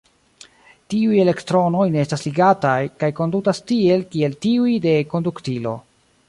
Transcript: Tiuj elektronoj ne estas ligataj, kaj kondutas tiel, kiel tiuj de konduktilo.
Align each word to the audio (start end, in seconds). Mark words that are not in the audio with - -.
Tiuj 0.93 1.19
elektronoj 1.25 1.83
ne 1.95 2.01
estas 2.05 2.25
ligataj, 2.29 2.79
kaj 3.03 3.11
kondutas 3.21 3.61
tiel, 3.73 4.07
kiel 4.17 4.35
tiuj 4.47 4.75
de 4.87 4.97
konduktilo. 5.15 5.77